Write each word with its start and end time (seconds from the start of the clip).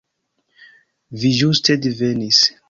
Vi 1.25 1.31
ĝuste 1.41 1.77
divenis. 1.85 2.43